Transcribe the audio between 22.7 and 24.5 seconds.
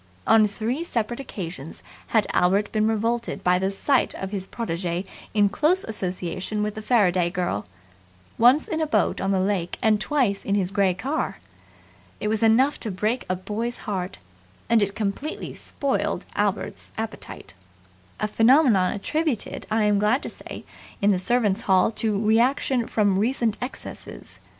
from recent excesses.